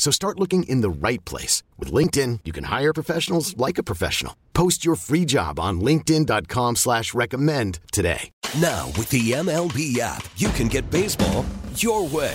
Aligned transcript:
So 0.00 0.10
start 0.10 0.40
looking 0.40 0.62
in 0.62 0.80
the 0.80 0.88
right 0.88 1.22
place. 1.26 1.62
With 1.78 1.92
LinkedIn, 1.92 2.40
you 2.46 2.52
can 2.52 2.64
hire 2.64 2.94
professionals 2.94 3.54
like 3.58 3.76
a 3.76 3.82
professional. 3.82 4.34
Post 4.54 4.82
your 4.82 4.96
free 4.96 5.26
job 5.26 5.60
on 5.60 5.82
linkedin.com 5.82 6.76
slash 6.76 7.12
recommend 7.12 7.80
today. 7.92 8.30
Now, 8.62 8.86
with 8.96 9.10
the 9.10 9.32
MLB 9.32 9.98
app, 9.98 10.26
you 10.36 10.48
can 10.56 10.68
get 10.68 10.90
baseball 10.90 11.44
your 11.74 12.06
way. 12.06 12.34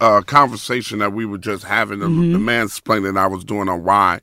uh, 0.00 0.20
conversation 0.22 0.98
that 0.98 1.12
we 1.12 1.24
were 1.24 1.38
just 1.38 1.64
having, 1.64 2.00
the, 2.00 2.06
Mm-hmm. 2.06 2.32
the 2.32 2.38
mansplaining 2.38 3.18
I 3.18 3.26
was 3.26 3.44
doing 3.44 3.68
on 3.68 3.84
why 3.84 4.20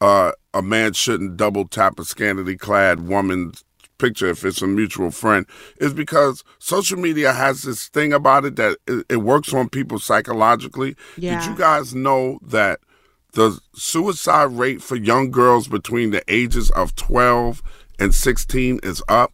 uh, 0.00 0.32
a 0.54 0.62
man 0.62 0.92
shouldn't 0.94 1.36
double 1.36 1.68
tap 1.68 1.98
a 1.98 2.04
scantily 2.04 2.56
clad 2.56 3.06
woman's 3.06 3.64
picture 3.98 4.28
if 4.30 4.44
it's 4.46 4.62
a 4.62 4.66
mutual 4.66 5.10
friend 5.10 5.44
is 5.78 5.92
because 5.92 6.42
social 6.58 6.98
media 6.98 7.34
has 7.34 7.62
this 7.62 7.88
thing 7.88 8.14
about 8.14 8.46
it 8.46 8.56
that 8.56 8.78
it, 8.86 9.04
it 9.10 9.16
works 9.18 9.52
on 9.52 9.68
people 9.68 9.98
psychologically. 9.98 10.96
Yeah. 11.18 11.38
Did 11.40 11.50
you 11.50 11.56
guys 11.56 11.94
know 11.94 12.38
that 12.42 12.80
the 13.32 13.60
suicide 13.74 14.52
rate 14.52 14.80
for 14.82 14.96
young 14.96 15.30
girls 15.30 15.68
between 15.68 16.10
the 16.12 16.22
ages 16.32 16.70
of 16.70 16.96
12 16.96 17.62
and 17.98 18.14
16 18.14 18.80
is 18.82 19.02
up? 19.08 19.32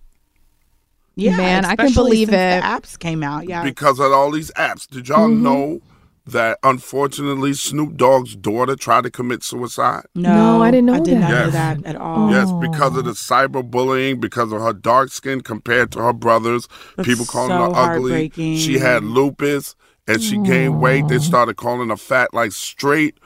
Yeah, 1.16 1.36
Man, 1.36 1.64
I 1.64 1.76
can 1.76 1.86
especially 1.86 2.10
believe 2.10 2.28
since 2.28 2.36
it. 2.36 2.60
The 2.60 2.66
apps 2.66 2.98
came 2.98 3.22
out. 3.22 3.48
Yeah. 3.48 3.62
because 3.64 3.98
of 3.98 4.12
all 4.12 4.30
these 4.30 4.50
apps. 4.52 4.86
Did 4.86 5.08
y'all 5.08 5.28
Mm-hmm. 5.28 5.42
know 5.42 5.80
that 6.26 6.58
unfortunately 6.62 7.54
Snoop 7.54 7.96
Dogg's 7.96 8.34
daughter 8.36 8.76
tried 8.76 9.04
to 9.04 9.10
commit 9.10 9.42
suicide? 9.42 10.04
No, 10.14 10.60
I 10.62 10.70
didn't 10.70 10.86
know 10.86 10.94
I 10.94 11.00
did 11.00 11.18
not 11.18 11.30
that. 11.30 11.30
know 11.30 11.44
Yes. 11.44 11.52
that 11.52 11.86
at 11.86 11.96
all. 11.96 12.30
Yes, 12.30 12.50
because 12.60 12.96
of 12.96 13.04
the 13.06 13.12
cyberbullying, 13.12 14.20
because 14.20 14.52
of 14.52 14.60
her 14.60 14.72
dark 14.72 15.10
skin 15.10 15.40
compared 15.40 15.90
to 15.92 16.00
her 16.00 16.12
brothers, 16.12 16.68
That's 16.96 17.08
people 17.08 17.24
calling 17.24 17.50
so 17.50 17.56
her 17.58 17.64
ugly. 17.64 17.74
heartbreaking. 18.10 18.56
She 18.58 18.78
had 18.78 19.04
lupus 19.04 19.74
and 20.08 20.20
she 20.22 20.36
gained 20.38 20.80
weight. 20.80 21.08
They 21.08 21.18
started 21.18 21.56
calling 21.56 21.88
her 21.90 21.96
fat, 21.96 22.34
like 22.34 22.52
straight 22.52 23.18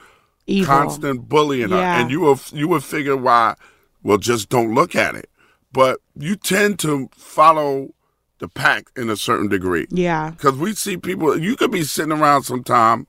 Evil. 0.47 0.65
constant 0.73 1.27
bullying 1.27 1.69
her. 1.71 1.77
Yeah. 1.77 1.99
And 2.01 2.09
you 2.11 2.19
will 2.21 2.39
you 2.53 2.67
would 2.69 2.83
figure 2.83 3.17
why, 3.17 3.55
well, 4.03 4.17
just 4.17 4.49
don't 4.49 4.73
look 4.75 4.95
at 4.95 5.15
it. 5.15 5.29
But 5.73 5.99
you 6.17 6.35
tend 6.35 6.79
to 6.79 7.09
follow 7.15 7.93
the 8.39 8.47
pack 8.47 8.85
in 8.97 9.09
a 9.09 9.15
certain 9.15 9.47
degree. 9.47 9.87
Yeah. 9.89 10.31
Because 10.31 10.57
we 10.57 10.73
see 10.73 10.97
people, 10.97 11.37
you 11.39 11.55
could 11.55 11.71
be 11.71 11.83
sitting 11.83 12.11
around 12.11 12.43
sometime 12.43 13.07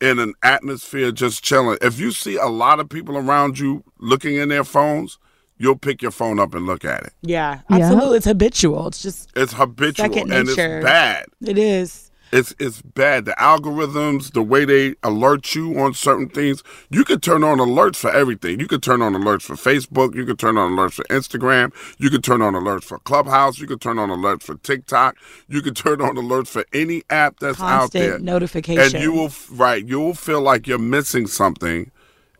in 0.00 0.18
an 0.18 0.34
atmosphere 0.42 1.12
just 1.12 1.44
chilling. 1.44 1.78
If 1.80 2.00
you 2.00 2.10
see 2.12 2.36
a 2.36 2.46
lot 2.46 2.80
of 2.80 2.88
people 2.88 3.16
around 3.16 3.58
you 3.58 3.84
looking 3.98 4.36
in 4.36 4.48
their 4.48 4.64
phones, 4.64 5.18
you'll 5.58 5.76
pick 5.78 6.02
your 6.02 6.10
phone 6.10 6.40
up 6.40 6.54
and 6.54 6.66
look 6.66 6.84
at 6.84 7.04
it. 7.04 7.12
Yeah. 7.22 7.60
Yeah. 7.70 7.76
Absolutely. 7.76 8.16
It's 8.16 8.26
habitual. 8.26 8.88
It's 8.88 9.02
just 9.02 9.30
It's 9.36 9.52
habitual 9.52 10.04
Second 10.12 10.32
and 10.32 10.48
it's 10.48 10.56
nature. 10.56 10.80
bad. 10.82 11.26
it 11.46 11.58
is. 11.58 12.10
It's 12.32 12.54
it's 12.58 12.82
bad. 12.82 13.26
The 13.26 13.32
algorithms, 13.32 14.32
the 14.32 14.42
way 14.42 14.64
they 14.66 14.96
alert 15.04 15.54
you 15.54 15.78
on 15.80 15.94
certain 15.94 16.28
things. 16.30 16.64
You 16.90 17.04
could 17.04 17.22
turn 17.22 17.44
on 17.44 17.58
alerts 17.58 17.96
for 17.98 18.10
everything. 18.12 18.60
You 18.60 18.68
could 18.68 18.82
turn 18.82 19.02
on 19.02 19.14
alerts 19.14 19.44
for 19.44 19.54
Facebook. 19.54 20.16
You 20.16 20.26
could 20.26 20.40
turn 20.40 20.58
on 20.58 20.72
alerts 20.72 20.94
for 20.94 21.04
Instagram. 21.04 21.72
You 21.98 22.10
could 22.10 22.24
turn 22.24 22.42
on 22.42 22.54
alerts 22.54 22.84
for 22.84 22.98
Clubhouse. 23.00 23.60
You 23.60 23.68
could 23.68 23.82
turn 23.82 24.00
on 24.00 24.10
alerts 24.10 24.44
for 24.44 24.56
TikTok. 24.56 25.16
You 25.48 25.62
could 25.62 25.76
turn 25.84 26.02
on 26.02 26.16
alerts 26.16 26.48
for 26.48 26.64
any 26.74 27.04
app 27.10 27.40
that's 27.40 27.60
out 27.60 27.92
there. 27.92 28.12
Constant 28.12 28.24
notification. 28.24 28.96
And 28.96 29.04
you 29.04 29.12
will 29.12 29.32
right, 29.52 29.86
you 29.86 30.00
will 30.00 30.14
feel 30.16 30.42
like 30.42 30.66
you're 30.66 30.78
missing 30.80 31.28
something 31.28 31.91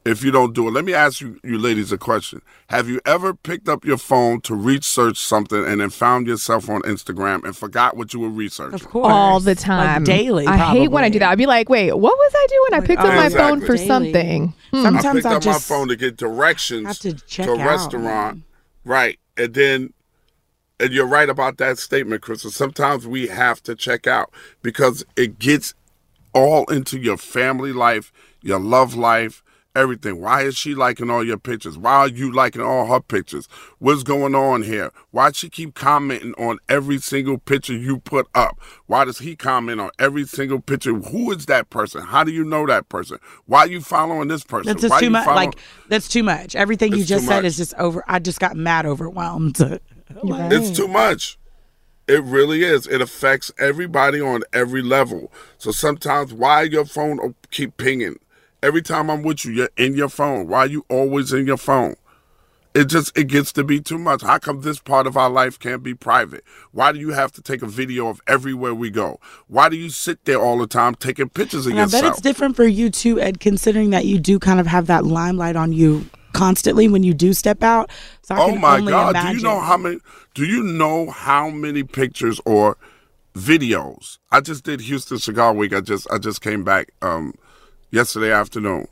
if 0.04 0.24
you 0.24 0.30
don't 0.32 0.52
do 0.54 0.66
it. 0.66 0.72
Let 0.72 0.84
me 0.84 0.94
ask 0.94 1.20
you, 1.20 1.38
you 1.44 1.58
ladies, 1.58 1.92
a 1.92 1.98
question. 1.98 2.42
Have 2.70 2.88
you 2.88 3.00
ever 3.06 3.34
picked 3.34 3.68
up 3.68 3.84
your 3.84 3.98
phone 3.98 4.40
to 4.42 4.54
research 4.54 5.16
something 5.18 5.64
and 5.64 5.80
then 5.80 5.90
found 5.90 6.26
yourself 6.26 6.68
on 6.68 6.82
Instagram 6.82 7.44
and 7.44 7.56
forgot 7.56 7.96
what 7.96 8.12
you 8.12 8.20
were 8.20 8.28
researching? 8.28 8.74
Of 8.74 8.88
course. 8.88 9.12
all 9.12 9.38
the 9.40 9.50
Like 9.50 9.58
time. 9.58 10.04
daily. 10.04 10.46
I 10.46 10.56
hate 10.56 10.88
when 10.88 11.04
I 11.04 11.08
do 11.08 11.18
that. 11.20 11.30
I'd 11.30 11.38
be 11.38 11.46
like, 11.46 11.68
wait, 11.68 11.92
what 11.92 12.16
was 12.16 12.32
I 12.34 12.46
doing? 12.48 12.82
I 12.82 12.86
picked 12.86 13.00
up 13.02 13.14
my 13.14 13.26
Exactly. 13.26 13.38
phone 13.38 13.60
for 13.60 13.76
Daily. 13.76 13.86
something. 13.86 14.54
Hmm. 14.72 14.76
I 14.76 14.82
Sometimes 14.82 15.14
picked 15.14 15.26
I 15.26 15.28
up 15.36 15.44
my 15.44 15.52
just 15.52 15.68
phone 15.68 15.88
to 15.88 15.96
get 15.96 16.16
directions 16.16 16.86
have 16.86 16.98
to 17.00 17.12
check 17.26 17.46
to 17.46 17.52
a 17.52 17.58
out, 17.58 17.66
restaurant. 17.66 18.04
man. 18.04 18.44
Right. 18.84 19.18
And 19.36 19.54
then 19.54 19.92
and 20.80 20.92
you're 20.92 21.06
right 21.06 21.28
about 21.28 21.58
that 21.58 21.78
statement, 21.78 22.22
Crystal. 22.22 22.50
Sometimes 22.50 23.06
we 23.06 23.28
have 23.28 23.62
to 23.62 23.76
check 23.76 24.08
out 24.08 24.32
because 24.62 25.04
it 25.16 25.38
gets 25.38 25.74
all 26.34 26.64
into 26.72 26.98
your 26.98 27.16
family 27.16 27.72
life, 27.72 28.12
your 28.42 28.58
love 28.58 28.94
life, 28.96 29.44
everything. 29.76 30.20
Why 30.20 30.42
is 30.42 30.56
she 30.56 30.74
liking 30.74 31.10
all 31.10 31.24
your 31.24 31.38
pictures? 31.38 31.78
Why 31.78 31.94
are 31.94 32.08
you 32.08 32.32
liking 32.32 32.62
all 32.62 32.86
her 32.86 33.00
pictures? 33.00 33.48
What's 33.78 34.02
going 34.02 34.34
on 34.34 34.62
here? 34.62 34.90
Why 35.10 35.28
does 35.28 35.36
she 35.38 35.48
keep 35.48 35.74
commenting 35.74 36.34
on 36.34 36.58
every 36.68 36.98
single 36.98 37.38
picture 37.38 37.72
you 37.76 37.98
put 37.98 38.26
up? 38.34 38.58
Why 38.86 39.04
does 39.04 39.18
he 39.18 39.36
comment 39.36 39.80
on 39.80 39.90
every 39.98 40.24
single 40.26 40.60
picture? 40.60 40.94
Who 40.94 41.32
is 41.32 41.46
that 41.46 41.70
person? 41.70 42.02
How 42.02 42.24
do 42.24 42.32
you 42.32 42.44
know 42.44 42.66
that 42.66 42.88
person? 42.88 43.18
Why 43.46 43.60
are 43.60 43.68
you 43.68 43.80
following 43.80 44.28
this 44.28 44.44
person? 44.44 44.66
That's 44.66 44.82
just 44.82 44.90
Why 44.90 45.00
too 45.00 45.10
much. 45.10 45.24
follow- 45.24 45.36
Like 45.36 45.54
that's 45.88 46.08
too 46.08 46.22
much. 46.22 46.54
Everything 46.54 46.94
you 46.94 47.04
just 47.04 47.26
said 47.26 47.36
much. 47.36 47.44
is 47.46 47.56
just 47.56 47.74
over. 47.74 48.04
I 48.06 48.18
just 48.18 48.40
got 48.40 48.56
mad 48.56 48.86
overwhelmed. 48.86 49.58
Like, 50.22 50.52
It's 50.52 50.76
too 50.76 50.88
much. 50.88 51.38
It 52.06 52.22
really 52.24 52.64
is. 52.64 52.86
It 52.86 53.00
affects 53.00 53.50
everybody 53.58 54.20
on 54.20 54.42
every 54.52 54.82
level. 54.82 55.32
So 55.56 55.70
sometimes, 55.70 56.34
why 56.34 56.64
your 56.64 56.84
phone 56.84 57.18
o- 57.18 57.34
keep 57.50 57.78
pinging? 57.78 58.16
Every 58.62 58.82
time 58.82 59.10
I'm 59.10 59.22
with 59.22 59.44
you, 59.44 59.52
you're 59.52 59.70
in 59.76 59.94
your 59.94 60.08
phone. 60.08 60.46
Why 60.46 60.60
are 60.60 60.66
you 60.66 60.84
always 60.88 61.32
in 61.32 61.46
your 61.46 61.56
phone? 61.56 61.96
It 62.74 62.86
just 62.86 63.16
it 63.18 63.24
gets 63.24 63.52
to 63.52 63.64
be 63.64 63.80
too 63.80 63.98
much. 63.98 64.22
How 64.22 64.38
come 64.38 64.62
this 64.62 64.78
part 64.78 65.06
of 65.06 65.16
our 65.16 65.28
life 65.28 65.58
can't 65.58 65.82
be 65.82 65.94
private? 65.94 66.42
Why 66.70 66.92
do 66.92 66.98
you 66.98 67.10
have 67.10 67.30
to 67.32 67.42
take 67.42 67.60
a 67.60 67.66
video 67.66 68.08
of 68.08 68.20
everywhere 68.26 68.74
we 68.74 68.88
go? 68.88 69.20
Why 69.48 69.68
do 69.68 69.76
you 69.76 69.90
sit 69.90 70.24
there 70.24 70.40
all 70.40 70.56
the 70.56 70.66
time 70.66 70.94
taking 70.94 71.28
pictures 71.28 71.66
of 71.66 71.72
and 71.72 71.80
I 71.80 71.86
bet 71.86 72.04
it's 72.04 72.22
different 72.22 72.56
for 72.56 72.64
you 72.64 72.88
too, 72.88 73.20
Ed, 73.20 73.40
considering 73.40 73.90
that 73.90 74.06
you 74.06 74.18
do 74.18 74.38
kind 74.38 74.58
of 74.58 74.66
have 74.66 74.86
that 74.86 75.04
limelight 75.04 75.54
on 75.54 75.74
you 75.74 76.06
constantly 76.32 76.88
when 76.88 77.02
you 77.02 77.12
do 77.12 77.34
step 77.34 77.62
out. 77.62 77.90
So 78.22 78.36
I 78.36 78.40
oh 78.40 78.56
my 78.56 78.80
god 78.80 79.10
imagine. 79.10 79.32
do 79.32 79.36
you 79.36 79.42
know 79.42 79.60
how 79.60 79.76
many 79.76 79.98
do 80.34 80.46
you 80.46 80.62
know 80.62 81.10
how 81.10 81.50
many 81.50 81.82
pictures 81.82 82.40
or 82.46 82.78
videos 83.34 84.18
i 84.30 84.42
just 84.42 84.62
did 84.62 84.78
houston 84.82 85.18
cigar 85.18 85.54
week 85.54 85.72
i 85.72 85.80
just 85.80 86.06
i 86.10 86.18
just 86.18 86.42
came 86.42 86.62
back 86.64 86.92
um 87.00 87.32
yesterday 87.92 88.32
afternoon 88.32 88.88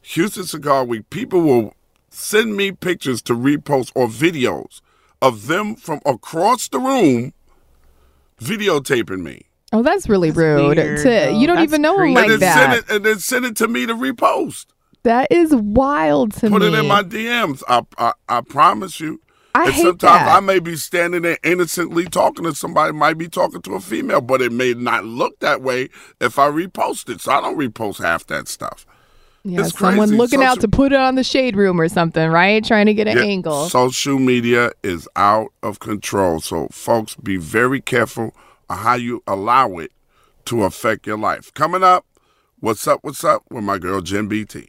houston 0.00 0.44
cigar 0.44 0.84
week 0.84 1.10
people 1.10 1.40
will 1.42 1.74
send 2.08 2.56
me 2.56 2.72
pictures 2.72 3.20
to 3.20 3.34
repost 3.34 3.92
or 3.94 4.06
videos 4.06 4.80
of 5.20 5.46
them 5.48 5.74
from 5.76 6.00
across 6.06 6.68
the 6.68 6.78
room 6.78 7.34
videotaping 8.40 9.20
me 9.22 9.42
Oh, 9.70 9.82
that's 9.82 10.08
really 10.08 10.30
rude. 10.30 10.78
weird, 10.78 11.02
to 11.02 11.30
you 11.30 11.46
don't 11.46 11.56
though. 11.56 11.62
even 11.62 11.82
That's 11.82 11.94
know 11.94 12.02
him 12.02 12.14
creepy. 12.14 12.14
like 12.14 12.30
and 12.30 12.32
then 12.32 12.40
that. 12.40 12.54
send 12.54 12.72
it 12.74 12.90
and 12.96 13.04
then 13.04 13.18
send 13.18 13.44
it 13.44 13.56
to 13.56 13.68
me 13.68 13.84
to 13.86 13.94
repost 13.94 14.66
that 15.02 15.30
is 15.30 15.54
wild 15.54 16.32
to 16.34 16.48
put 16.48 16.62
me. 16.62 16.68
it 16.68 16.74
in 16.74 16.86
my 16.86 17.02
dms 17.02 17.62
i 17.68 17.82
i, 17.98 18.12
I 18.28 18.40
promise 18.40 18.98
you 19.00 19.20
I 19.58 19.64
and 19.64 19.72
hate 19.74 19.82
sometimes 19.82 20.24
that. 20.26 20.36
I 20.36 20.40
may 20.40 20.58
be 20.60 20.76
standing 20.76 21.22
there 21.22 21.38
innocently 21.42 22.04
talking 22.06 22.44
to 22.44 22.54
somebody, 22.54 22.92
might 22.92 23.18
be 23.18 23.28
talking 23.28 23.60
to 23.62 23.74
a 23.74 23.80
female, 23.80 24.20
but 24.20 24.40
it 24.40 24.52
may 24.52 24.74
not 24.74 25.04
look 25.04 25.38
that 25.40 25.62
way 25.62 25.88
if 26.20 26.38
I 26.38 26.48
repost 26.48 27.08
it. 27.08 27.20
So 27.20 27.32
I 27.32 27.40
don't 27.40 27.58
repost 27.58 27.98
half 28.02 28.26
that 28.28 28.46
stuff. 28.48 28.86
yeah, 29.44 29.60
it's 29.66 29.76
someone 29.78 30.08
crazy. 30.08 30.16
looking 30.16 30.42
out 30.42 30.60
to 30.60 30.68
put 30.68 30.92
it 30.92 31.00
on 31.00 31.14
the 31.16 31.24
shade 31.24 31.56
room 31.56 31.80
or 31.80 31.88
something, 31.88 32.30
right? 32.30 32.64
Trying 32.64 32.86
to 32.86 32.94
get 32.94 33.08
an 33.08 33.16
Yeah, 33.16 33.24
angle. 33.24 33.68
Social 33.68 34.18
media 34.18 34.70
is 34.82 35.08
out 35.16 35.52
of 35.62 35.80
control. 35.80 36.40
So 36.40 36.68
folks, 36.70 37.14
be 37.16 37.36
very 37.36 37.80
careful 37.80 38.34
how 38.70 38.94
you 38.94 39.22
allow 39.26 39.78
it 39.78 39.90
to 40.46 40.64
affect 40.64 41.06
your 41.06 41.18
life. 41.18 41.52
Coming 41.54 41.82
up, 41.82 42.04
what's 42.60 42.86
up, 42.86 43.00
what's 43.02 43.24
up 43.24 43.42
with 43.50 43.64
my 43.64 43.78
girl 43.78 44.00
Jim 44.02 44.28
BT. 44.28 44.68